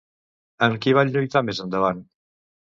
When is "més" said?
1.51-1.61